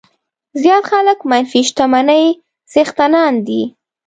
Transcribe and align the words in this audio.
زیات 0.61 0.83
خلک 0.91 1.19
منفي 1.31 1.61
شتمنۍ 1.67 2.25
څښتنان 2.71 3.33
دي. 3.47 3.61